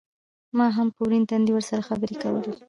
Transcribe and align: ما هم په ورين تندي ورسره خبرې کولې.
ما 0.57 0.67
هم 0.77 0.87
په 0.95 0.99
ورين 1.05 1.23
تندي 1.29 1.51
ورسره 1.55 1.81
خبرې 1.89 2.15
کولې. 2.23 2.51